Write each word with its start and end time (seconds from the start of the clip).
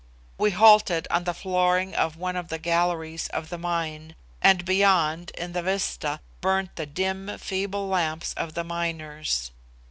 We 0.39 0.49
halted 0.49 1.07
on 1.11 1.25
the 1.25 1.33
flooring 1.35 1.93
of 1.93 2.17
one 2.17 2.35
of 2.35 2.47
the 2.47 2.57
galleries 2.57 3.27
of 3.27 3.49
the 3.49 3.59
mine, 3.59 4.15
and 4.41 4.65
beyond, 4.65 5.29
in 5.37 5.53
the 5.53 5.61
vista, 5.61 6.21
burned 6.41 6.69
the 6.73 6.87
dim, 6.87 7.37
feeble 7.37 7.87
lamps 7.87 8.33
of 8.33 8.55
the 8.55 8.63
miners. 8.63 9.51